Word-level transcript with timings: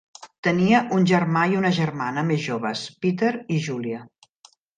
Tenia 0.45 0.77
un 0.95 1.03
germà 1.11 1.43
i 1.51 1.59
una 1.59 1.71
germana 1.81 2.23
més 2.31 2.41
joves, 2.47 2.83
Peter 3.05 3.31
i 3.59 3.61
Julia. 3.69 4.03